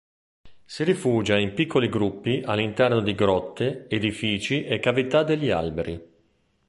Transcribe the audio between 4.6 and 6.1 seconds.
e cavità degli alberi.